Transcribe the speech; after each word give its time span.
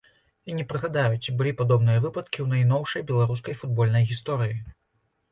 І 0.51 0.53
не 0.59 0.63
прыгадаю, 0.69 1.17
ці 1.23 1.33
былі 1.41 1.51
падобныя 1.59 2.01
выпадкі 2.05 2.39
ў 2.43 2.47
найноўшай 2.61 3.05
беларускай 3.11 3.55
футбольнай 3.61 4.07
гісторыі. 4.13 4.57